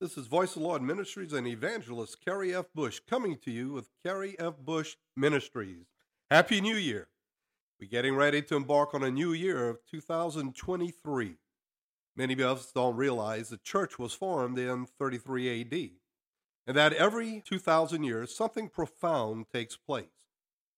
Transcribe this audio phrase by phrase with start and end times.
[0.00, 2.66] This is Voice of Lord Ministries and evangelist Kerry F.
[2.72, 4.54] Bush coming to you with Kerry F.
[4.56, 5.86] Bush Ministries.
[6.30, 7.08] Happy New Year.
[7.80, 11.34] We're getting ready to embark on a new year of 2023.
[12.14, 15.90] Many of us don't realize the church was formed in 33 AD
[16.68, 20.28] and that every 2,000 years something profound takes place.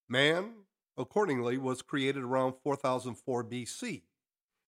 [0.08, 0.64] Man,
[0.96, 4.00] accordingly, was created around 4004 BC.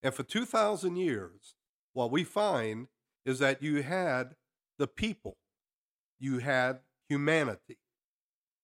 [0.02, 1.54] And for 2,000 years,
[1.94, 2.88] what we find
[3.24, 4.34] is that you had
[4.78, 5.36] the people,
[6.18, 7.78] you had humanity.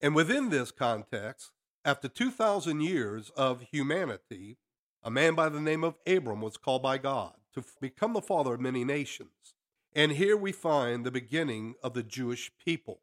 [0.01, 1.51] And within this context,
[1.85, 4.59] after 2,000 years of humanity,
[5.03, 8.55] a man by the name of Abram was called by God to become the father
[8.55, 9.55] of many nations.
[9.95, 13.01] And here we find the beginning of the Jewish people.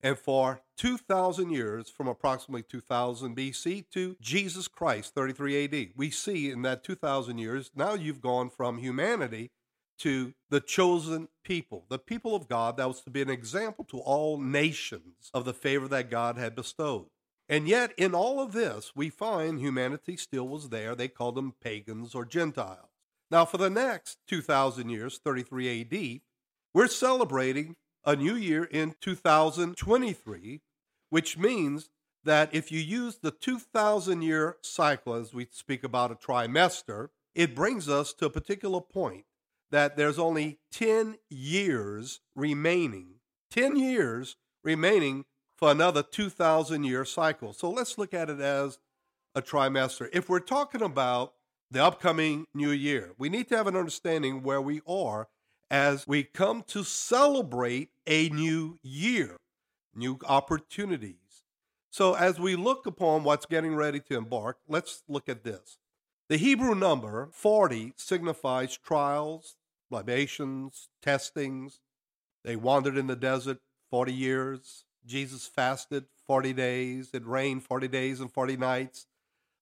[0.00, 6.50] And for 2,000 years, from approximately 2000 BC to Jesus Christ, 33 AD, we see
[6.50, 9.50] in that 2,000 years, now you've gone from humanity
[9.98, 13.98] to the chosen people, the people of God that was to be an example to
[13.98, 17.06] all nations of the favor that God had bestowed.
[17.48, 20.94] And yet, in all of this, we find humanity still was there.
[20.94, 22.90] They called them pagans or Gentiles.
[23.30, 26.20] Now, for the next 2,000 years, 33 AD,
[26.74, 30.60] we're celebrating a new year in 2023,
[31.10, 31.90] which means
[32.24, 37.54] that if you use the 2,000 year cycle, as we speak about a trimester, it
[37.54, 39.24] brings us to a particular point
[39.70, 43.14] that there's only 10 years remaining,
[43.50, 45.24] 10 years remaining
[45.56, 47.52] for another 2,000 year cycle.
[47.52, 48.78] So let's look at it as
[49.34, 50.08] a trimester.
[50.12, 51.34] If we're talking about
[51.70, 55.28] the upcoming new year, we need to have an understanding where we are
[55.70, 59.36] as we come to celebrate a new year,
[59.94, 61.44] new opportunities.
[61.90, 65.78] So, as we look upon what's getting ready to embark, let's look at this.
[66.28, 69.56] The Hebrew number 40 signifies trials,
[69.90, 71.80] libations, testings.
[72.44, 73.58] They wandered in the desert
[73.90, 74.84] 40 years.
[75.06, 77.10] Jesus fasted 40 days.
[77.12, 79.06] It rained 40 days and 40 nights.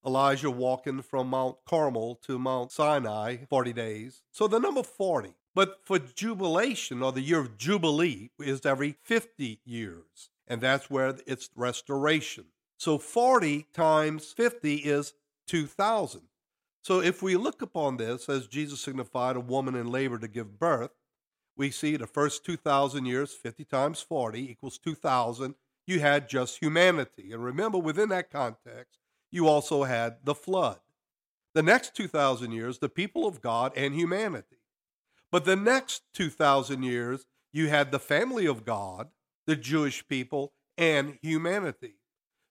[0.04, 4.22] Elijah walking from Mount Carmel to Mount Sinai 40 days.
[4.30, 5.34] So the number 40.
[5.54, 10.30] But for jubilation or the year of Jubilee is every 50 years.
[10.46, 12.44] And that's where it's restoration.
[12.78, 15.14] So 40 times 50 is
[15.48, 16.22] 2,000.
[16.86, 20.60] So if we look upon this as Jesus signified a woman in labor to give
[20.60, 20.92] birth,
[21.56, 25.56] we see the first 2,000 years, 50 times 40 equals 2,000.
[25.88, 27.32] You had just humanity.
[27.32, 29.00] And remember, within that context,
[29.32, 30.78] you also had the flood.
[31.54, 34.62] The next 2,000 years, the people of God and humanity.
[35.32, 39.08] But the next 2,000 years, you had the family of God,
[39.48, 41.96] the Jewish people, and humanity.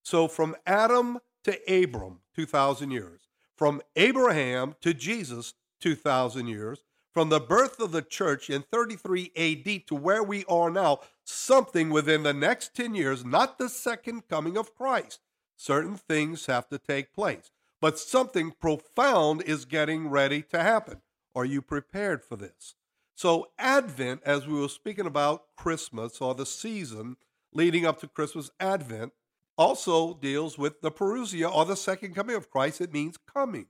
[0.04, 3.22] So from Adam to Abram, 2,000 years.
[3.56, 6.84] From Abraham to Jesus, 2,000 years.
[7.14, 11.90] From the birth of the church in 33 AD to where we are now, something
[11.90, 15.22] within the next 10 years, not the second coming of Christ.
[15.56, 21.02] Certain things have to take place, but something profound is getting ready to happen.
[21.34, 22.76] Are you prepared for this?
[23.16, 27.16] So, Advent, as we were speaking about Christmas or the season
[27.54, 29.14] leading up to Christmas, Advent
[29.58, 32.82] also deals with the parousia or the second coming of Christ.
[32.82, 33.68] It means coming.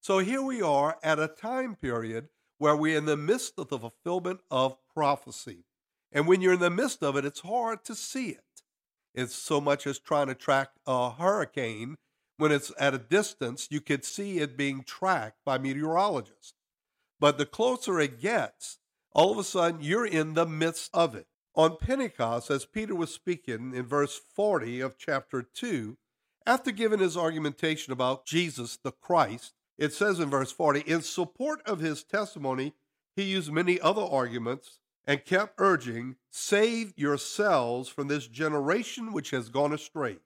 [0.00, 3.78] So here we are at a time period where we're in the midst of the
[3.78, 5.64] fulfillment of prophecy.
[6.12, 8.44] And when you're in the midst of it, it's hard to see it.
[9.14, 11.96] It's so much as trying to track a hurricane.
[12.36, 16.54] When it's at a distance, you could see it being tracked by meteorologists.
[17.20, 18.78] But the closer it gets,
[19.12, 21.26] all of a sudden you're in the midst of it.
[21.56, 25.96] On Pentecost, as Peter was speaking in verse 40 of chapter 2,
[26.44, 31.62] after giving his argumentation about Jesus the Christ, it says in verse 40, in support
[31.64, 32.74] of his testimony,
[33.14, 39.48] he used many other arguments and kept urging, Save yourselves from this generation which has
[39.48, 40.18] gone astray.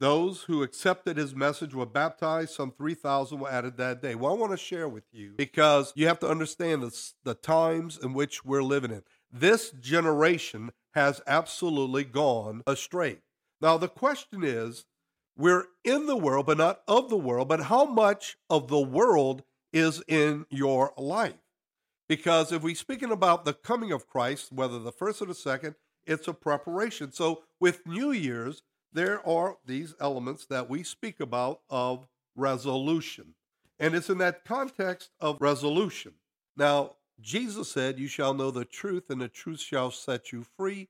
[0.00, 2.50] Those who accepted his message were baptized.
[2.50, 4.14] Some 3,000 were added that day.
[4.14, 7.98] Well, I want to share with you because you have to understand the, the times
[8.02, 9.02] in which we're living in.
[9.32, 13.18] This generation has absolutely gone astray.
[13.60, 14.84] Now, the question is
[15.36, 19.42] we're in the world, but not of the world, but how much of the world
[19.72, 21.34] is in your life?
[22.08, 25.76] Because if we're speaking about the coming of Christ, whether the first or the second,
[26.04, 27.12] it's a preparation.
[27.12, 28.62] So with New Year's,
[28.92, 32.06] there are these elements that we speak about of
[32.36, 33.34] resolution.
[33.78, 36.12] And it's in that context of resolution.
[36.56, 40.88] Now, Jesus said, You shall know the truth, and the truth shall set you free.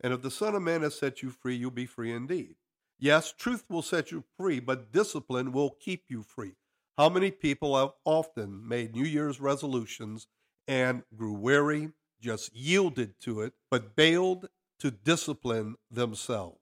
[0.00, 2.56] And if the Son of Man has set you free, you'll be free indeed.
[2.98, 6.54] Yes, truth will set you free, but discipline will keep you free.
[6.98, 10.26] How many people have often made New Year's resolutions
[10.68, 14.48] and grew weary, just yielded to it, but failed
[14.78, 16.58] to discipline themselves.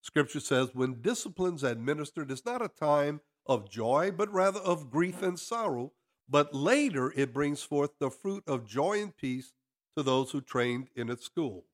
[0.00, 5.22] Scripture says, when discipline's administered, it's not a time of joy, but rather of grief
[5.22, 5.92] and sorrow.
[6.28, 9.52] But later it brings forth the fruit of joy and peace
[9.96, 11.66] to those who trained in its school.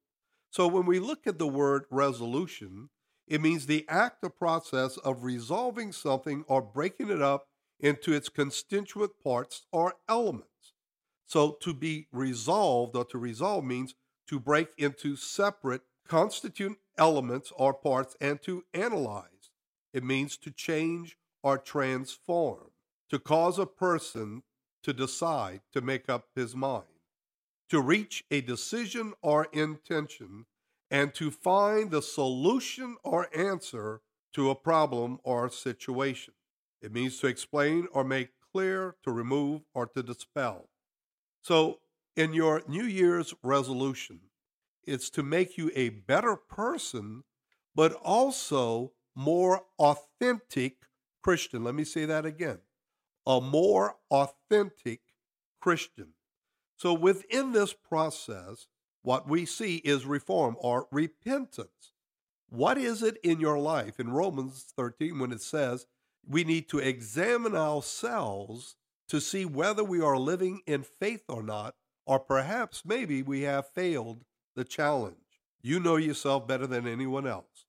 [0.50, 2.90] So when we look at the word resolution,
[3.26, 7.48] it means the act or process of resolving something or breaking it up
[7.80, 10.74] into its constituent parts or elements.
[11.24, 13.94] So to be resolved or to resolve means
[14.28, 19.50] to break into separate constituent elements or parts and to analyze.
[19.94, 22.71] It means to change or transform,
[23.12, 24.42] to cause a person
[24.82, 26.86] to decide to make up his mind,
[27.68, 30.46] to reach a decision or intention,
[30.90, 34.00] and to find the solution or answer
[34.32, 36.32] to a problem or situation.
[36.80, 40.70] It means to explain or make clear, to remove or to dispel.
[41.42, 41.80] So,
[42.16, 44.20] in your New Year's resolution,
[44.84, 47.24] it's to make you a better person,
[47.74, 50.76] but also more authentic
[51.22, 51.62] Christian.
[51.62, 52.60] Let me say that again
[53.26, 55.00] a more authentic
[55.60, 56.08] Christian.
[56.76, 58.66] So, within this process,
[59.02, 61.92] what we see is reform or repentance.
[62.48, 63.98] What is it in your life?
[63.98, 65.86] In Romans 13, when it says
[66.26, 68.76] we need to examine ourselves
[69.08, 71.74] to see whether we are living in faith or not,
[72.06, 74.24] or perhaps maybe we have failed
[74.54, 75.16] the challenge.
[75.62, 77.66] You know yourself better than anyone else.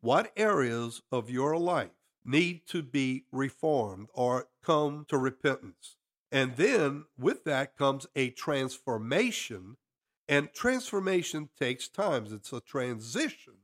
[0.00, 1.90] What areas of your life
[2.24, 5.96] need to be reformed or come to repentance?
[6.30, 9.76] And then with that comes a transformation,
[10.28, 12.26] and transformation takes time.
[12.30, 13.54] It's a transition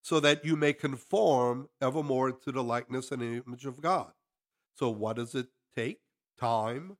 [0.00, 4.12] so that you may conform evermore to the likeness and image of God.
[4.76, 5.98] So, what does it take?
[6.38, 6.96] Time,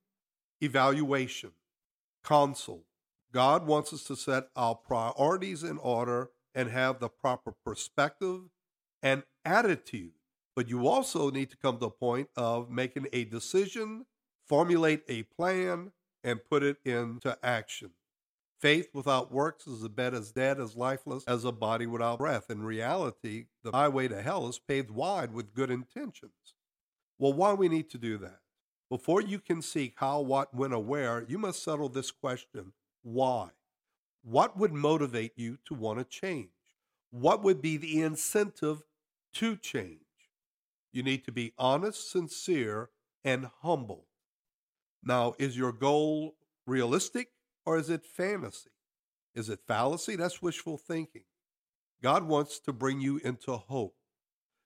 [0.61, 1.53] evaluation,
[2.25, 2.85] counsel.
[3.33, 8.41] God wants us to set our priorities in order and have the proper perspective
[9.03, 10.18] and attitude.
[10.59, 14.07] But you also need to come to a point of making a decision,
[14.45, 15.93] formulate a plan,
[16.25, 17.93] and put it into action.
[18.59, 22.51] Faith without works is a bed as dead, as lifeless as a body without breath.
[22.51, 26.33] In reality, the highway to hell is paved wide with good intentions.
[27.21, 28.41] Well, why we need to do that?
[28.91, 32.73] Before you can seek how, what, when, or where, you must settle this question
[33.05, 33.51] why?
[34.25, 36.51] What would motivate you to want to change?
[37.13, 38.83] What would be the incentive
[39.35, 40.08] to change?
[40.93, 42.91] You need to be honest, sincere,
[43.25, 44.07] and humble.
[45.03, 46.37] Now, is your goal
[46.67, 47.29] realistic?
[47.69, 48.71] or is it fantasy?
[49.35, 50.17] Is it fallacy?
[50.17, 51.25] That's wishful thinking.
[52.03, 53.95] God wants to bring you into hope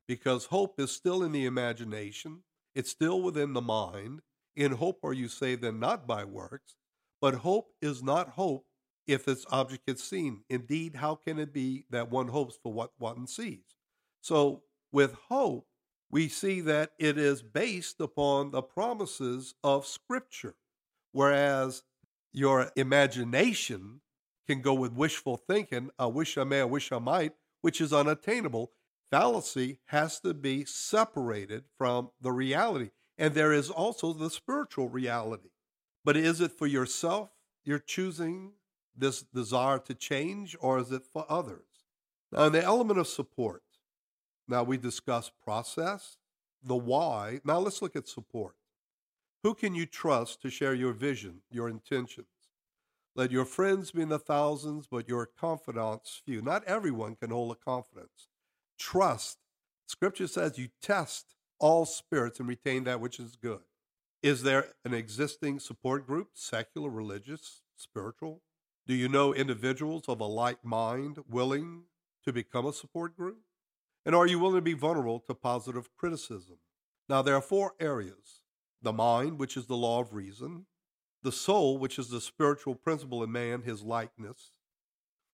[0.07, 2.45] because hope is still in the imagination,
[2.77, 4.21] it's still within the mind.
[4.55, 6.77] In hope are you saved and not by works,
[7.21, 8.67] but hope is not hope
[9.09, 10.45] if its object is seen.
[10.49, 13.65] Indeed, how can it be that one hopes for what one sees?
[14.21, 15.67] So, with hope,
[16.13, 20.55] we see that it is based upon the promises of Scripture,
[21.11, 21.83] whereas
[22.33, 24.03] your imagination
[24.47, 27.33] can go with wishful thinking, I wish I may, I wish I might,
[27.63, 28.73] which is unattainable.
[29.11, 32.91] Fallacy has to be separated from the reality.
[33.17, 35.51] And there is also the spiritual reality.
[36.05, 37.31] But is it for yourself
[37.65, 38.53] you're choosing
[38.97, 41.87] this desire to change, or is it for others?
[42.33, 43.63] Now, in the element of support,
[44.49, 46.17] now we discuss process,
[46.63, 47.41] the why.
[47.45, 48.55] Now let's look at support.
[49.43, 52.27] Who can you trust to share your vision, your intentions?
[53.15, 56.41] Let your friends be in the thousands, but your confidants few.
[56.41, 58.29] Not everyone can hold a confidence.
[58.79, 59.39] Trust.
[59.87, 63.61] Scripture says you test all spirits and retain that which is good.
[64.23, 68.41] Is there an existing support group, secular, religious, spiritual?
[68.87, 71.83] Do you know individuals of a like mind willing
[72.25, 73.39] to become a support group?
[74.05, 76.59] And are you willing to be vulnerable to positive criticism?
[77.09, 78.43] Now, there are four areas
[78.81, 80.67] the mind, which is the law of reason,
[81.23, 84.51] the soul, which is the spiritual principle in man, his likeness,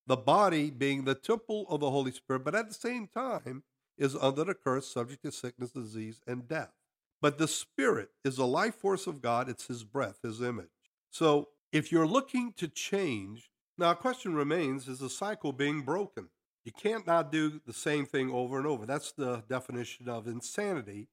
[0.07, 3.63] the body being the temple of the Holy Spirit, but at the same time
[3.97, 6.73] is under the curse, subject to sickness, disease, and death.
[7.21, 10.67] But the spirit is the life force of God, it's his breath, his image.
[11.11, 16.29] So if you're looking to change, now a question remains is the cycle being broken?
[16.69, 18.85] You can't not do the same thing over and over.
[18.85, 21.09] That's the definition of insanity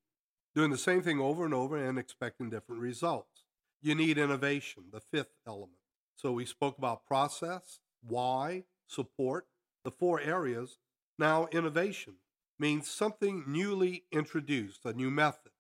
[0.54, 3.46] doing the same thing over and over and expecting different results.
[3.82, 5.78] You need innovation, the fifth element.
[6.18, 9.48] So we spoke about process, why, support,
[9.86, 10.78] the four areas.
[11.18, 12.16] Now, innovation
[12.60, 15.54] means something newly introduced, a new method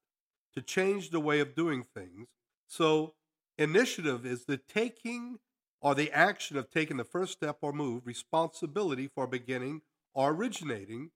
[0.56, 2.28] to change the way of doing things.
[2.68, 3.14] So,
[3.58, 5.40] initiative is the taking
[5.86, 9.82] or the action of taking the first step or move, responsibility for beginning
[10.16, 11.12] or originating,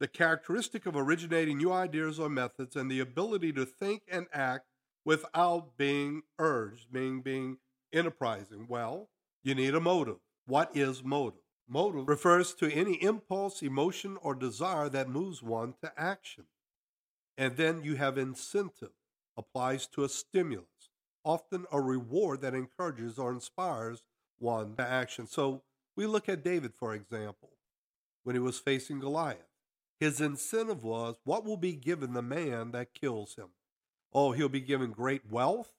[0.00, 4.66] the characteristic of originating new ideas or methods, and the ability to think and act
[5.04, 7.58] without being urged, being being
[7.92, 8.66] enterprising.
[8.68, 9.10] Well,
[9.44, 10.18] you need a motive.
[10.44, 11.44] What is motive?
[11.68, 16.46] Motive refers to any impulse, emotion, or desire that moves one to action.
[17.38, 18.90] And then you have incentive,
[19.36, 20.66] applies to a stimulus,
[21.24, 24.02] often a reward that encourages or inspires
[24.38, 25.26] one to action.
[25.26, 25.62] So
[25.96, 27.50] we look at David, for example,
[28.22, 29.48] when he was facing Goliath.
[30.00, 33.48] His incentive was what will be given the man that kills him?
[34.12, 35.72] Oh, he'll be given great wealth.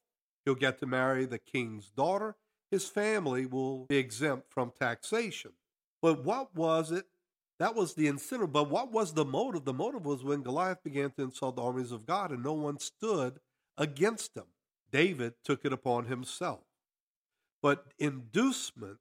[0.45, 2.35] He'll get to marry the king's daughter.
[2.71, 5.51] His family will be exempt from taxation.
[6.01, 7.05] But what was it?
[7.59, 8.51] That was the incentive.
[8.51, 9.65] But what was the motive?
[9.65, 12.79] The motive was when Goliath began to insult the armies of God and no one
[12.79, 13.39] stood
[13.77, 14.45] against him.
[14.95, 16.63] David took it upon himself.
[17.61, 18.99] But inducement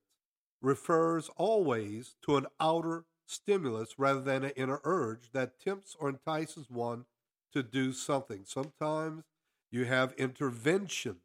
[0.61, 6.71] refers always to an outer stimulus rather than an inner urge that tempts or entices
[6.71, 7.07] one
[7.53, 8.45] to do something.
[8.47, 9.25] Sometimes
[9.71, 11.21] you have intervention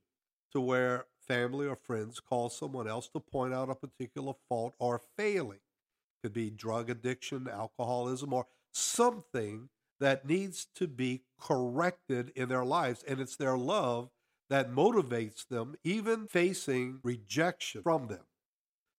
[0.52, 5.00] to where family or friends call someone else to point out a particular fault or
[5.18, 12.50] failing It could be drug addiction, alcoholism, or something that needs to be corrected in
[12.50, 13.04] their lives.
[13.04, 14.12] And it's their love
[14.50, 18.26] that motivates them, even facing rejection from them.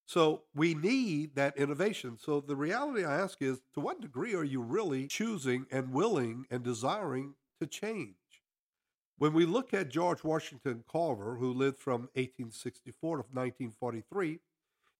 [0.06, 2.18] So we need that innovation.
[2.18, 6.46] So the reality I ask is to what degree are you really choosing and willing
[6.50, 8.14] and desiring to change?
[9.18, 14.38] When we look at George Washington Carver, who lived from 1864 to 1943,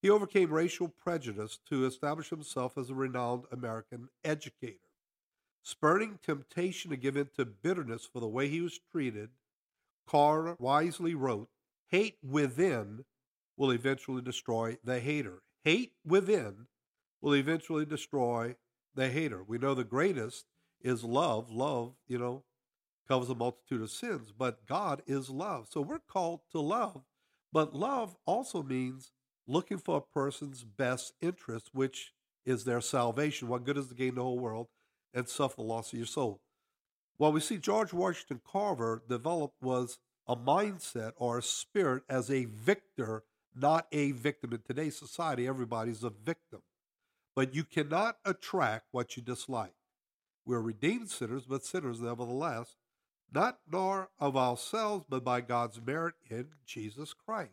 [0.02, 4.76] he overcame racial prejudice to establish himself as a renowned American educator.
[5.62, 9.30] Spurning temptation to give in to bitterness for the way he was treated,
[10.11, 11.49] Carr wisely wrote,
[11.87, 13.05] Hate within
[13.57, 15.43] will eventually destroy the hater.
[15.62, 16.67] Hate within
[17.21, 18.57] will eventually destroy
[18.95, 19.45] the hater.
[19.45, 20.47] We know the greatest
[20.81, 21.52] is love.
[21.52, 22.43] Love, you know,
[23.07, 25.69] covers a multitude of sins, but God is love.
[25.71, 27.02] So we're called to love.
[27.52, 29.12] But love also means
[29.47, 32.12] looking for a person's best interest, which
[32.45, 33.47] is their salvation.
[33.47, 34.67] What good is to gain the whole world
[35.14, 36.40] and suffer the loss of your soul?
[37.20, 42.46] What we see George Washington Carver develop was a mindset or a spirit as a
[42.46, 43.24] victor,
[43.54, 44.54] not a victim.
[44.54, 46.62] In today's society, everybody's a victim.
[47.36, 49.74] But you cannot attract what you dislike.
[50.46, 52.76] We're redeemed sinners, but sinners nevertheless,
[53.30, 57.52] not nor of ourselves, but by God's merit in Jesus Christ.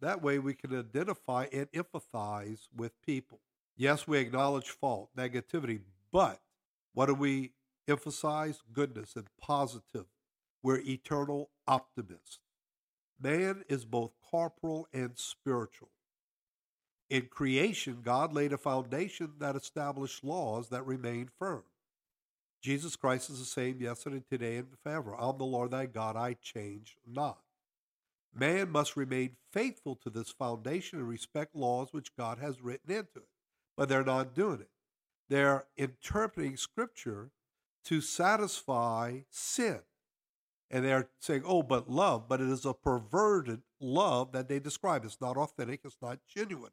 [0.00, 3.38] That way we can identify and empathize with people.
[3.76, 6.40] Yes, we acknowledge fault, negativity, but
[6.94, 7.52] what do we
[7.88, 8.62] emphasize?
[8.72, 10.06] Goodness and positive.
[10.62, 12.38] We're eternal optimists.
[13.20, 15.90] Man is both corporal and spiritual.
[17.10, 21.64] In creation, God laid a foundation that established laws that remain firm.
[22.62, 25.14] Jesus Christ is the same yesterday, today, and forever.
[25.14, 27.40] I'm the Lord thy God, I change not.
[28.34, 33.18] Man must remain faithful to this foundation and respect laws which God has written into
[33.18, 33.28] it.
[33.76, 34.70] But they're not doing it.
[35.28, 37.30] They're interpreting Scripture
[37.86, 39.80] to satisfy sin.
[40.70, 45.04] And they're saying, oh, but love, but it is a perverted love that they describe.
[45.04, 46.72] It's not authentic, it's not genuine.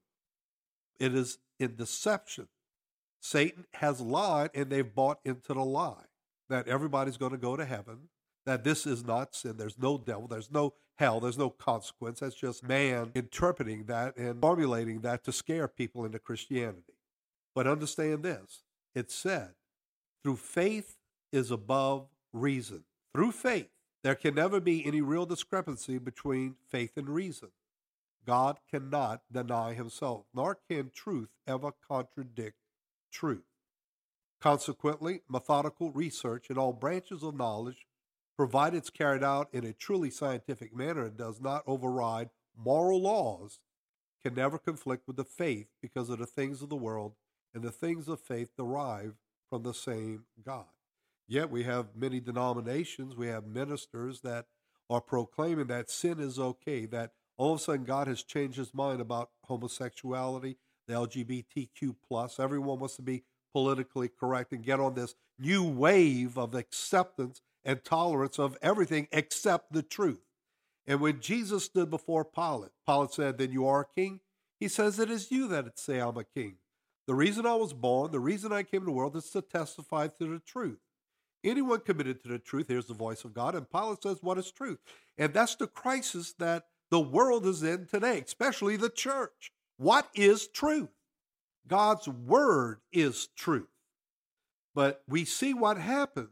[0.99, 2.47] It is in deception.
[3.19, 6.05] Satan has lied and they've bought into the lie
[6.49, 8.09] that everybody's going to go to heaven,
[8.45, 9.57] that this is not sin.
[9.57, 11.19] There's no devil, there's no hell.
[11.19, 12.19] There's no consequence.
[12.19, 16.93] That's just man interpreting that and formulating that to scare people into Christianity.
[17.55, 18.61] But understand this
[18.93, 19.55] it said,
[20.23, 20.97] through faith
[21.31, 22.83] is above reason.
[23.13, 23.69] Through faith,
[24.03, 27.49] there can never be any real discrepancy between faith and reason.
[28.25, 32.57] God cannot deny himself, nor can truth ever contradict
[33.11, 33.43] truth.
[34.39, 37.85] Consequently, methodical research in all branches of knowledge
[38.35, 43.59] provided it's carried out in a truly scientific manner and does not override moral laws,
[44.23, 47.13] can never conflict with the faith because of the things of the world
[47.53, 49.13] and the things of faith derive
[49.49, 50.65] from the same God.
[51.27, 54.45] Yet we have many denominations, we have ministers that
[54.89, 58.73] are proclaiming that sin is okay, that all of a sudden God has changed his
[58.73, 62.39] mind about homosexuality, the LGBTQ plus.
[62.39, 63.23] Everyone wants to be
[63.53, 69.71] politically correct and get on this new wave of acceptance and tolerance of everything except
[69.71, 70.21] the truth.
[70.87, 74.19] And when Jesus stood before Pilate, Pilate said, Then you are a king?
[74.59, 76.55] He says, It is you that say I'm a king.
[77.07, 80.07] The reason I was born, the reason I came to the world is to testify
[80.07, 80.79] to the truth.
[81.43, 84.51] Anyone committed to the truth hears the voice of God, and Pilate says, What is
[84.51, 84.79] truth?
[85.17, 89.51] And that's the crisis that the world is in today, especially the church.
[89.77, 90.89] What is truth?
[91.67, 93.69] God's word is truth.
[94.75, 96.29] But we see what happens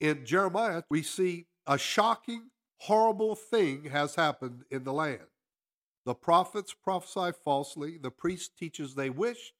[0.00, 0.82] in Jeremiah.
[0.90, 5.26] We see a shocking, horrible thing has happened in the land.
[6.04, 9.52] The prophets prophesy falsely, the priest teaches they wish,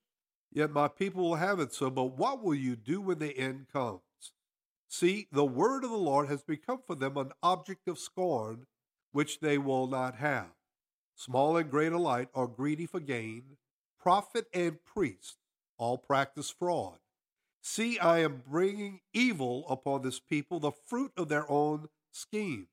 [0.51, 1.91] yet my people will have it so.
[1.91, 4.01] But what will you do when the end comes?
[4.93, 8.67] See, the word of the Lord has become for them an object of scorn,
[9.13, 10.51] which they will not have.
[11.15, 13.57] Small and great alike are greedy for gain.
[14.01, 15.37] Prophet and priest
[15.79, 16.99] all practice fraud.
[17.63, 22.67] See, I am bringing evil upon this people, the fruit of their own schemes.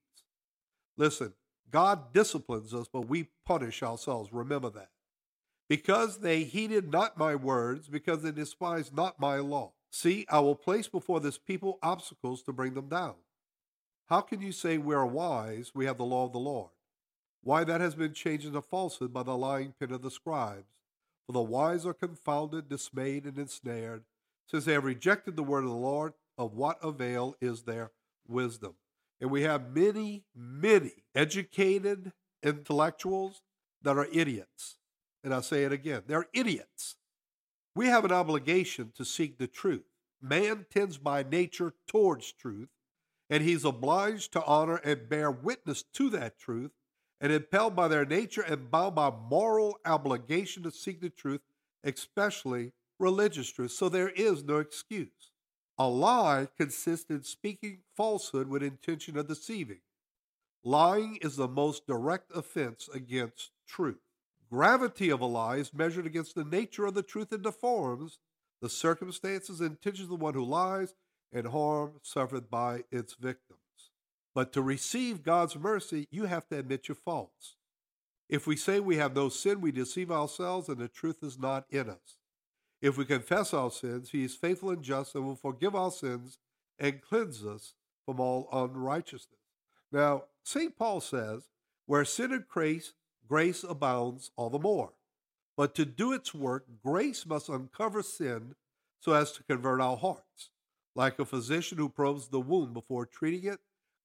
[0.97, 1.33] Listen,
[1.69, 4.33] God disciplines us, but we punish ourselves.
[4.33, 4.89] Remember that.
[5.69, 9.74] Because they heeded not my words, because they despised not my law.
[9.98, 13.16] See, I will place before this people obstacles to bring them down.
[14.06, 15.72] How can you say we are wise?
[15.74, 16.70] We have the law of the Lord.
[17.42, 20.75] Why, that has been changed into falsehood by the lying pen of the scribes.
[21.25, 24.04] For the wise are confounded, dismayed, and ensnared,
[24.46, 26.13] since they have rejected the word of the Lord.
[26.38, 27.89] Of what avail is their
[28.27, 28.75] wisdom?
[29.20, 32.12] And we have many, many educated
[32.44, 33.42] intellectuals
[33.82, 34.77] that are idiots.
[35.24, 36.98] And I say it again they're idiots.
[37.77, 39.84] We have an obligation to seek the truth.
[40.19, 42.69] Man tends by nature towards truth,
[43.29, 46.72] and he's obliged to honor and bear witness to that truth,
[47.22, 51.41] and impelled by their nature and bound by moral obligation to seek the truth,
[51.84, 53.74] especially religious truth.
[53.74, 55.29] So there is no excuse.
[55.77, 59.81] A lie consists in speaking falsehood with intention of deceiving.
[60.63, 64.07] Lying is the most direct offense against truth.
[64.50, 68.20] Gravity of a lie is measured against the nature of the truth it deforms,
[68.62, 70.96] the circumstances and intentions of the one who lies,
[71.34, 73.60] and harm suffered by its victims.
[74.34, 77.56] But to receive God's mercy, you have to admit your faults.
[78.30, 81.66] If we say we have no sin, we deceive ourselves and the truth is not
[81.70, 82.18] in us.
[82.82, 86.38] If we confess our sins, he is faithful and just and will forgive our sins
[86.78, 87.74] and cleanse us
[88.06, 89.39] from all unrighteousness.
[89.91, 90.78] Now, St.
[90.78, 91.50] Paul says,
[91.86, 92.93] where sin and grace,
[93.28, 94.94] grace abounds all the more.
[95.56, 98.56] But to do its work, grace must uncover sin
[99.00, 100.50] so as to convert our hearts.
[100.96, 103.60] Like a physician who probes the wound before treating it,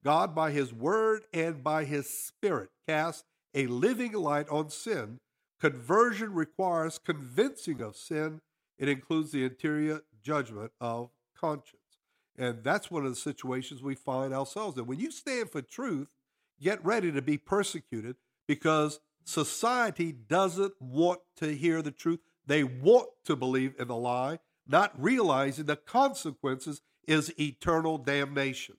[0.04, 5.18] God, by his word and by his spirit, casts a living light on sin.
[5.60, 8.40] Conversion requires convincing of sin
[8.78, 11.76] it includes the interior judgment of conscience.
[12.36, 14.86] And that's one of the situations we find ourselves in.
[14.86, 16.08] When you stand for truth,
[16.60, 18.16] get ready to be persecuted
[18.48, 22.20] because society doesn't want to hear the truth.
[22.46, 28.76] They want to believe in a lie, not realizing the consequences is eternal damnation.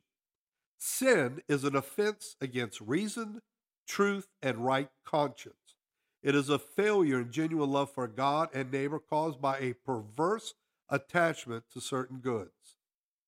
[0.78, 3.42] Sin is an offense against reason,
[3.88, 5.56] truth, and right conscience.
[6.22, 10.54] It is a failure in genuine love for God and neighbor caused by a perverse
[10.90, 12.78] attachment to certain goods.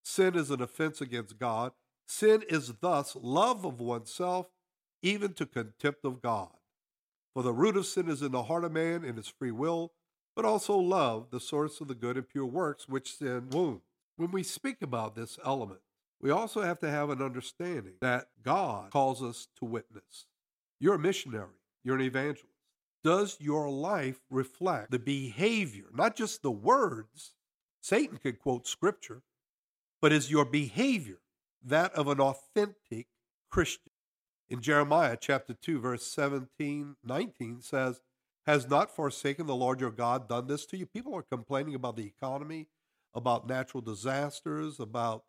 [0.03, 1.73] Sin is an offense against God.
[2.07, 4.47] Sin is thus love of oneself,
[5.01, 6.51] even to contempt of God.
[7.35, 9.93] For the root of sin is in the heart of man in his free will,
[10.35, 13.83] but also love, the source of the good and pure works which sin wounds.
[14.17, 15.81] When we speak about this element,
[16.19, 20.25] we also have to have an understanding that God calls us to witness.
[20.79, 22.55] You're a missionary, you're an evangelist
[23.05, 27.35] does your life reflect the behavior, not just the words?
[27.79, 29.21] Satan could quote scripture,
[30.01, 31.19] but is your behavior
[31.63, 33.05] that of an authentic
[33.51, 33.91] Christian?
[34.47, 37.99] In Jeremiah chapter 2, verse 17, 19 says,
[38.45, 40.85] Has not forsaken the Lord your God done this to you?
[40.85, 42.67] People are complaining about the economy,
[43.15, 45.23] about natural disasters, about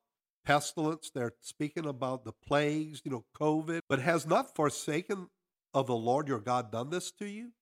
[0.44, 1.11] pestilence.
[1.14, 3.81] They're speaking about the plagues, you know, COVID.
[3.88, 5.29] But has not forsaken
[5.72, 7.52] of the Lord your God done this to you?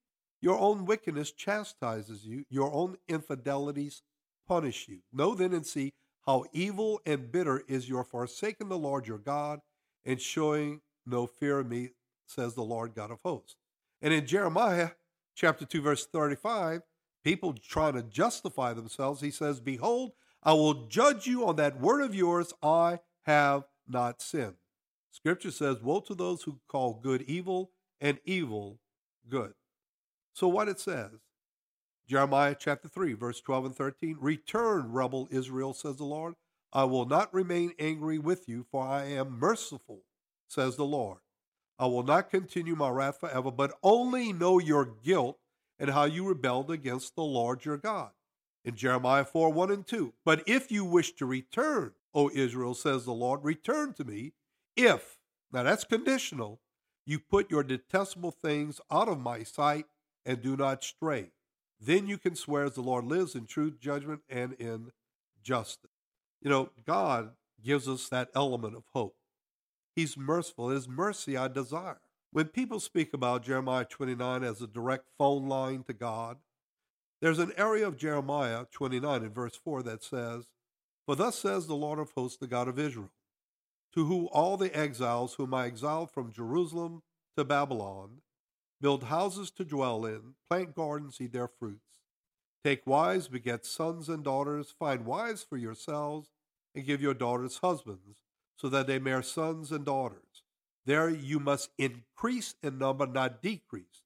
[0.40, 4.03] Your own wickedness chastises you, your own infidelities
[4.47, 4.99] punish you.
[5.12, 5.93] Know then and see
[6.27, 9.61] how evil and bitter is your forsaking the Lord your God
[10.05, 11.90] and showing no fear of me,
[12.27, 13.57] says the Lord God of hosts.
[14.03, 14.90] And in Jeremiah
[15.35, 16.83] chapter 2, verse 35,
[17.23, 20.12] people trying to justify themselves, he says, Behold,
[20.43, 24.57] I will judge you on that word of yours, I have not sinned.
[25.11, 28.81] Scripture says, Woe to those who call good evil and evil
[29.29, 29.55] good.
[30.33, 31.12] So, what it says,
[32.07, 36.35] Jeremiah chapter 3, verse 12 and 13 Return, rebel Israel, says the Lord.
[36.73, 40.01] I will not remain angry with you, for I am merciful,
[40.55, 41.19] says the Lord.
[41.79, 45.38] I will not continue my wrath forever, but only know your guilt
[45.79, 48.11] and how you rebelled against the Lord your God.
[48.64, 50.14] In Jeremiah 4 1 and 2.
[50.25, 54.33] But if you wish to return, O Israel, says the Lord, return to me.
[54.77, 55.19] If,
[55.53, 56.61] now that's conditional,
[57.07, 59.87] You put your detestable things out of my sight
[60.25, 61.33] and do not stray.
[61.81, 64.90] Then you can swear as the Lord lives in truth, judgment, and in
[65.43, 65.90] justice.
[66.40, 69.17] You know, God gives us that element of hope.
[69.94, 70.68] He's merciful.
[70.68, 72.00] His mercy I desire.
[72.33, 76.38] When people speak about Jeremiah 29 as a direct phone line to God,
[77.20, 80.46] there's an area of Jeremiah 29 in verse 4 that says,
[81.07, 83.12] For thus says the Lord of hosts, the God of Israel,
[83.94, 87.02] to whom all the exiles whom I exiled from Jerusalem
[87.37, 88.20] to Babylon,
[88.80, 92.00] build houses to dwell in, plant gardens, eat their fruits.
[92.64, 96.30] Take wives, beget sons and daughters, find wives for yourselves,
[96.74, 98.24] and give your daughters husbands,
[98.57, 100.43] so that they bear sons and daughters.
[100.87, 104.03] There you must increase in number, not decrease.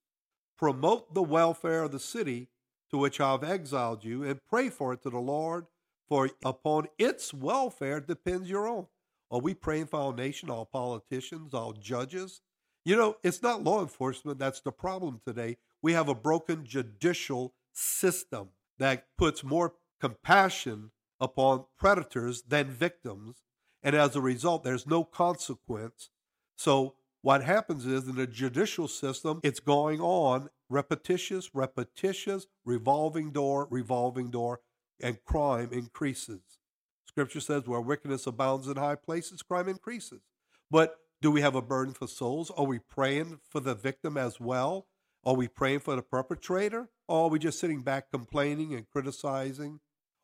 [0.57, 2.49] Promote the welfare of the city
[2.91, 5.67] to which I have exiled you, and pray for it to the Lord,
[6.09, 8.87] for upon its welfare depends your own.
[9.31, 12.41] Are we praying for our nation, our politicians, our judges?
[12.85, 15.59] You know, it's not law enforcement that's the problem today.
[15.83, 23.43] We have a broken judicial system that puts more compassion upon predators than victims.
[23.83, 26.11] And as a result, there's no consequence.
[26.57, 33.67] So, what happens is in the judicial system, it's going on repetitious, repetitious, revolving door,
[33.71, 34.61] revolving door,
[35.01, 36.41] and crime increases.
[37.07, 40.21] Scripture says where wickedness abounds in high places, crime increases.
[40.71, 42.51] But do we have a burden for souls?
[42.57, 44.87] Are we praying for the victim as well?
[45.25, 46.88] Are we praying for the perpetrator?
[47.09, 49.81] Or are we just sitting back complaining and criticizing?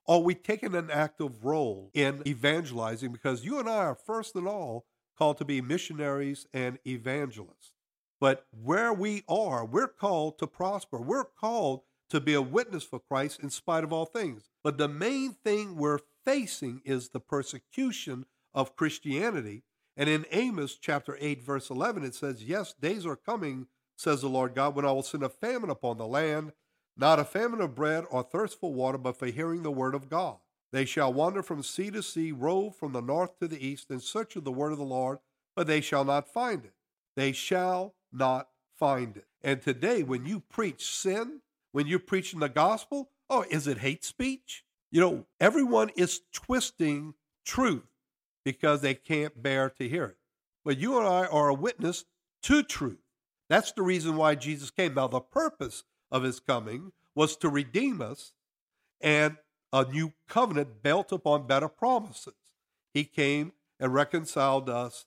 [0.06, 3.10] Are we taking an active role in evangelizing?
[3.10, 4.84] Because you and I are first and all
[5.16, 7.72] called to be missionaries and evangelists.
[8.20, 10.98] But where we are, we're called to prosper.
[10.98, 14.50] We're called to be a witness for Christ in spite of all things.
[14.62, 19.62] But the main thing we're facing is the persecution of Christianity.
[19.96, 24.28] And in Amos chapter 8, verse 11, it says, Yes, days are coming, says the
[24.28, 26.52] Lord God, when I will send a famine upon the land,
[26.96, 30.08] not a famine of bread or thirst for water, but for hearing the word of
[30.08, 30.36] God.
[30.72, 34.00] They shall wander from sea to sea, rove from the north to the east, in
[34.00, 35.18] search of the word of the Lord,
[35.54, 36.72] but they shall not find it.
[37.16, 39.26] They shall not find it.
[39.42, 41.40] And today, when you preach sin,
[41.72, 44.64] when you're preaching the gospel, oh, is it hate speech?
[44.90, 47.86] You know, everyone is twisting truth
[48.44, 50.16] because they can't bear to hear it.
[50.64, 52.04] But you and I are a witness
[52.44, 52.98] to truth.
[53.48, 54.94] That's the reason why Jesus came.
[54.94, 58.32] Now, the purpose of his coming was to redeem us
[59.00, 59.36] and
[59.72, 62.34] a new covenant built upon better promises.
[62.92, 65.06] He came and reconciled us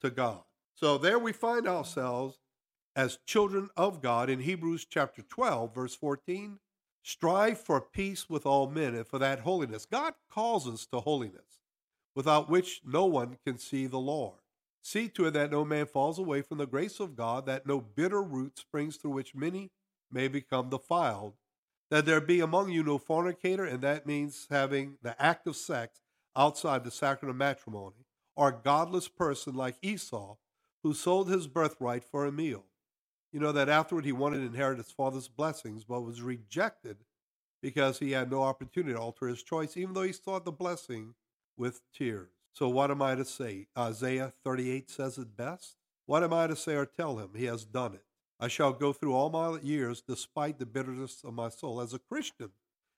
[0.00, 0.44] to God.
[0.72, 2.38] So there we find ourselves
[2.94, 6.60] as children of God in Hebrews chapter 12, verse 14.
[7.02, 9.84] Strive for peace with all men and for that holiness.
[9.84, 11.58] God calls us to holiness,
[12.14, 14.38] without which no one can see the Lord.
[14.82, 17.80] See to it that no man falls away from the grace of God, that no
[17.80, 19.70] bitter root springs through which many
[20.14, 21.34] may become defiled.
[21.90, 26.00] That there be among you no fornicator, and that means having the act of sex
[26.34, 30.36] outside the sacrament of matrimony, or a godless person like Esau,
[30.82, 32.64] who sold his birthright for a meal
[33.34, 36.98] you know, that afterward he wanted to inherit his father's blessings, but was rejected
[37.60, 41.14] because he had no opportunity to alter his choice, even though he sought the blessing
[41.56, 42.28] with tears.
[42.52, 43.66] So, what am I to say?
[43.76, 45.74] Isaiah 38 says it best.
[46.06, 47.30] What am I to say or tell him?
[47.34, 48.04] He has done it.
[48.40, 51.80] I shall go through all my years despite the bitterness of my soul.
[51.80, 52.50] As a Christian,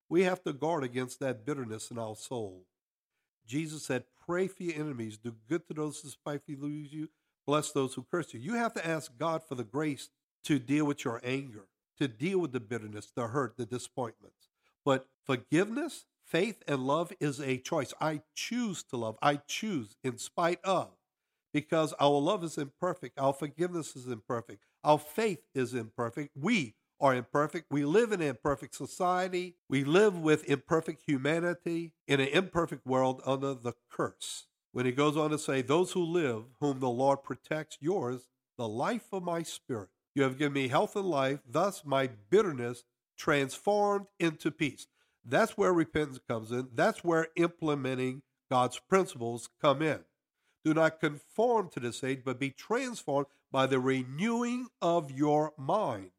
[0.09, 2.65] we have to guard against that bitterness in our soul.
[3.47, 7.09] Jesus said, Pray for your enemies, do good to those who spitefully use you,
[7.47, 8.41] bless those who curse you.
[8.41, 10.11] You have to ask God for the grace
[10.45, 11.67] to deal with your anger,
[11.99, 14.49] to deal with the bitterness, the hurt, the disappointments.
[14.85, 17.93] But forgiveness, faith, and love is a choice.
[18.01, 19.17] I choose to love.
[19.23, 20.91] I choose in spite of,
[21.53, 23.19] because our love is imperfect.
[23.19, 24.63] Our forgiveness is imperfect.
[24.87, 26.31] Our faith is imperfect.
[26.41, 27.67] We are imperfect.
[27.73, 29.57] We live in an imperfect society.
[29.69, 34.47] We live with imperfect humanity in an imperfect world under the curse.
[34.71, 38.69] When he goes on to say, Those who live, whom the Lord protects, yours, the
[38.69, 42.85] life of my spirit you have given me health and life, thus my bitterness
[43.19, 44.87] transformed into peace.
[45.25, 46.69] That's where repentance comes in.
[46.73, 50.05] That's where implementing God's principles come in.
[50.65, 56.11] Do not conform to this age, but be transformed by the renewing of your mind.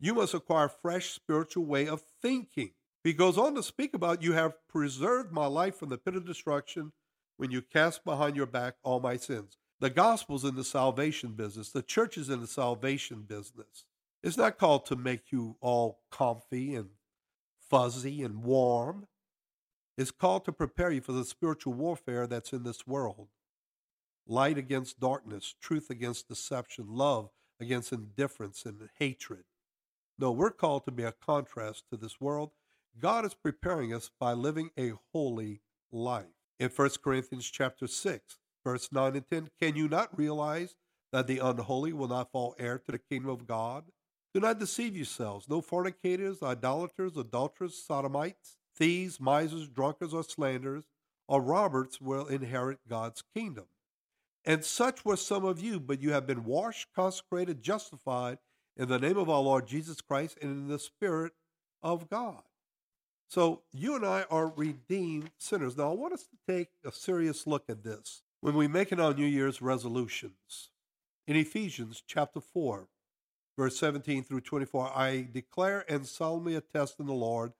[0.00, 2.72] You must acquire a fresh spiritual way of thinking.
[3.04, 6.26] He goes on to speak about you have preserved my life from the pit of
[6.26, 6.92] destruction
[7.36, 9.58] when you cast behind your back all my sins.
[9.80, 11.70] The gospel's in the salvation business.
[11.70, 13.84] The church is in the salvation business.
[14.22, 16.90] It's not called to make you all comfy and
[17.68, 19.08] fuzzy and warm.
[19.98, 23.28] It's called to prepare you for the spiritual warfare that's in this world.
[24.26, 27.30] Light against darkness, truth against deception, love
[27.60, 29.44] against indifference and hatred.
[30.18, 32.50] No, we're called to be a contrast to this world.
[33.00, 36.26] God is preparing us by living a holy life.
[36.60, 40.76] In 1 Corinthians chapter 6, verse 9 and 10, can you not realize
[41.12, 43.84] that the unholy will not fall heir to the kingdom of God?
[44.34, 45.48] Do not deceive yourselves.
[45.48, 50.84] No fornicators, idolaters, adulterers, sodomites, thieves, misers, drunkards, or slanderers,
[51.28, 53.66] or robbers will inherit God's kingdom.
[54.44, 58.38] And such were some of you, but you have been washed, consecrated, justified
[58.76, 61.32] in the name of our Lord Jesus Christ and in the Spirit
[61.82, 62.42] of God.
[63.28, 65.76] So you and I are redeemed sinners.
[65.76, 69.00] Now, I want us to take a serious look at this when we make it
[69.00, 70.70] our New Year's resolutions.
[71.26, 72.88] In Ephesians chapter 4,
[73.56, 77.52] verse 17 through 24, I declare and solemnly attest in the Lord,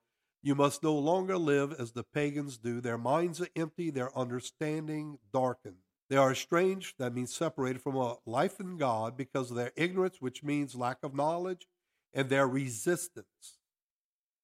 [0.42, 2.80] you must no longer live as the pagans do.
[2.80, 5.76] Their minds are empty, their understanding darkened.
[6.12, 10.20] They are estranged, that means separated from a life in God because of their ignorance,
[10.20, 11.66] which means lack of knowledge,
[12.12, 13.56] and their resistance.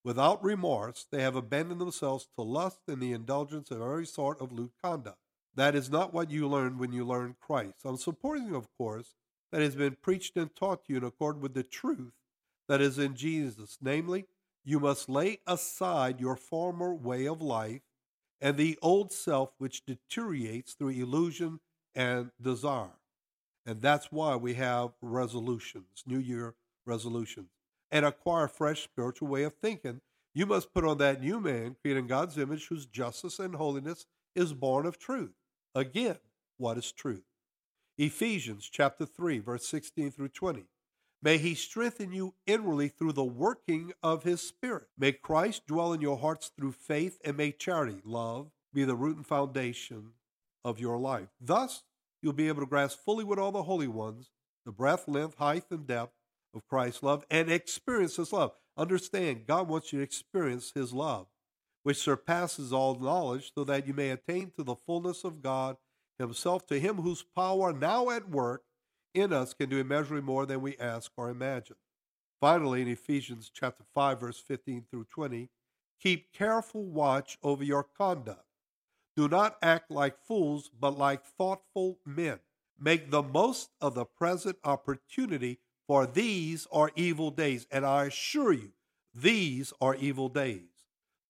[0.03, 4.51] Without remorse, they have abandoned themselves to lust and the indulgence of every sort of
[4.51, 5.19] lewd conduct.
[5.53, 7.81] That is not what you learned when you learned Christ.
[7.85, 9.13] I'm supposing, of course,
[9.51, 12.13] that has been preached and taught to you in accord with the truth
[12.67, 13.77] that is in Jesus.
[13.79, 14.25] Namely,
[14.65, 17.81] you must lay aside your former way of life
[18.41, 21.59] and the old self which deteriorates through illusion
[21.95, 22.91] and desire.
[23.65, 27.49] And that's why we have resolutions, New Year resolutions,
[27.91, 30.01] and acquire a fresh spiritual way of thinking.
[30.33, 34.05] You must put on that new man, created in God's image, whose justice and holiness
[34.35, 35.33] is born of truth.
[35.75, 36.17] Again,
[36.57, 37.23] what is truth?
[37.97, 40.65] Ephesians chapter 3, verse 16 through 20.
[41.21, 44.85] May he strengthen you inwardly through the working of his Spirit.
[44.97, 49.17] May Christ dwell in your hearts through faith, and may charity, love, be the root
[49.17, 50.13] and foundation
[50.63, 51.27] of your life.
[51.41, 51.83] Thus,
[52.21, 54.31] you'll be able to grasp fully with all the holy ones
[54.65, 56.13] the breadth, length, height, and depth
[56.53, 58.51] of Christ's love and experience his love.
[58.77, 61.27] Understand, God wants you to experience his love,
[61.83, 65.77] which surpasses all knowledge, so that you may attain to the fullness of God
[66.17, 68.63] himself, to him whose power now at work
[69.13, 71.75] in us can do immeasurably more than we ask or imagine.
[72.39, 75.49] Finally, in Ephesians chapter 5, verse 15 through 20,
[76.01, 78.45] keep careful watch over your conduct.
[79.17, 82.39] Do not act like fools, but like thoughtful men.
[82.79, 87.67] Make the most of the present opportunity, for these are evil days.
[87.71, 88.71] And I assure you,
[89.13, 90.69] these are evil days.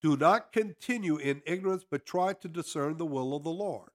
[0.01, 3.89] Do not continue in ignorance, but try to discern the will of the Lord.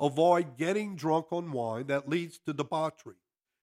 [0.00, 3.16] Avoid getting drunk on wine that leads to debauchery.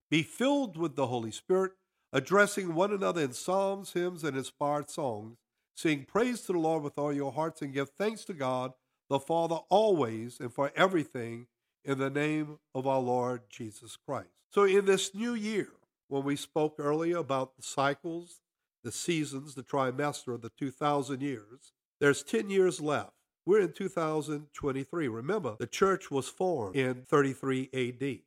[0.10, 1.72] Be filled with the Holy Spirit,
[2.14, 5.38] addressing one another in psalms, hymns, and inspired songs.
[5.76, 8.74] Sing praise to the Lord with all your hearts and give thanks to God
[9.10, 11.48] the Father always and for everything
[11.84, 14.30] in the name of our Lord Jesus Christ.
[14.50, 15.70] So, in this new year,
[16.08, 18.42] when we spoke earlier about the cycles,
[18.84, 23.17] the seasons, the trimester of the 2,000 years, there's 10 years left.
[23.48, 25.08] We're in 2023.
[25.08, 28.20] Remember, the church was formed in 33 AD.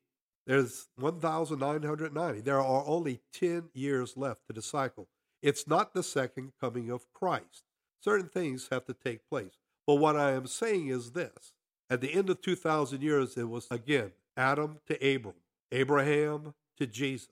[0.46, 2.40] There's 1,990.
[2.40, 5.09] There are only 10 years left to the cycle.
[5.42, 7.64] It's not the second coming of Christ.
[8.02, 9.59] Certain things have to take place.
[9.87, 11.52] But what I am saying is this
[11.90, 15.35] at the end of 2,000 years, it was again Adam to Abram,
[15.70, 17.28] Abraham to Jesus.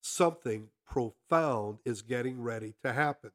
[0.00, 3.32] Something profound is getting ready to happen.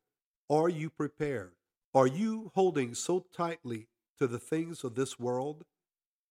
[0.50, 1.52] Are you prepared?
[1.96, 3.88] Are you holding so tightly
[4.20, 5.66] to the things of this world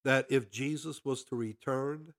[0.05, 2.15] that if Jesus was to return,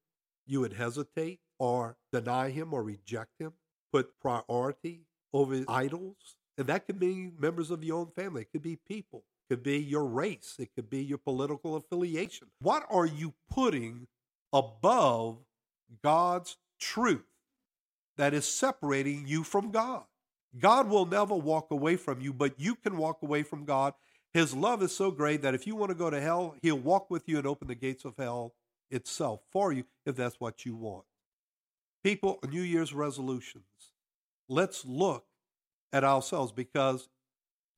[0.45, 3.53] you would hesitate or deny him or reject him?
[3.93, 6.35] Put priority over idols?
[6.57, 9.63] And that could be members of your own family, it could be people, it could
[9.63, 12.49] be your race, it could be your political affiliation.
[12.59, 14.07] What are you putting
[14.51, 15.37] above
[16.03, 17.23] God's truth
[18.17, 20.03] that is separating you from God?
[20.57, 23.93] God will never walk away from you, but you can walk away from God.
[24.33, 27.09] His love is so great that if you want to go to hell, He'll walk
[27.09, 28.53] with you and open the gates of hell
[28.89, 31.05] itself for you if that's what you want.
[32.03, 33.63] People, New Year's resolutions.
[34.47, 35.25] Let's look
[35.93, 37.09] at ourselves because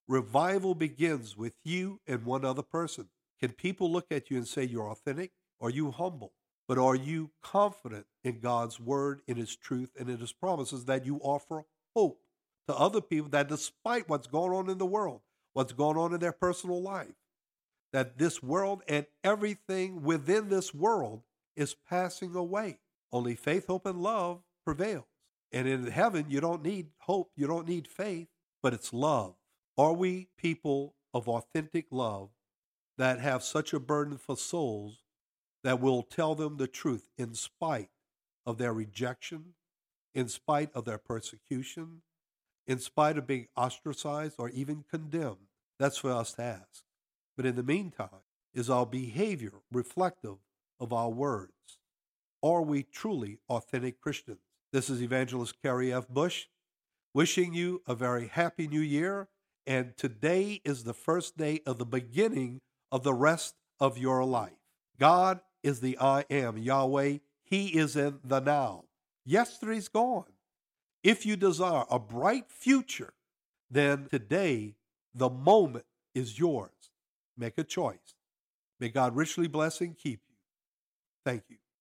[0.08, 3.10] revival begins with you and one other person.
[3.40, 5.32] Can people look at you and say you're authentic?
[5.60, 6.34] Are you humble?
[6.68, 11.06] But are you confident in God's word, in His truth, and in His promises that
[11.06, 12.21] you offer hope?
[12.72, 15.20] To other people that despite what's going on in the world,
[15.54, 17.16] what's going on in their personal life,
[17.92, 21.22] that this world and everything within this world
[21.58, 22.80] is passing away.
[23.12, 25.04] Only faith, hope, and love prevails.
[25.52, 28.30] And in heaven, you don't need hope, you don't need faith,
[28.64, 29.36] but it's love.
[29.78, 32.30] Are we people of authentic love
[32.98, 35.00] that have such a burden for souls
[35.66, 37.90] that will tell them the truth in spite
[38.46, 39.56] of their rejection,
[40.14, 42.02] in spite of their persecution,
[42.68, 45.48] in spite of being ostracized or even condemned.
[45.80, 46.84] That's for us to ask.
[47.36, 48.10] But in the meantime,
[48.54, 50.38] is our behavior reflective
[50.80, 51.54] of our words?
[52.44, 54.40] Are we truly authentic Christians?
[54.74, 56.08] This is Evangelist Kerry F.
[56.08, 56.48] Bush
[57.14, 59.28] wishing you a very happy new year.
[59.68, 64.54] And today is the first day of the beginning of the rest of your life.
[65.00, 67.18] God is the I am, Yahweh.
[67.44, 68.86] He is in the now.
[69.26, 70.26] Yesterday's gone.
[71.04, 73.14] If you desire a bright future,
[73.70, 74.76] then today,
[75.14, 76.92] the moment is yours.
[77.38, 78.16] Make a choice.
[78.80, 80.36] May God richly bless and keep you.
[81.26, 81.61] Thank you.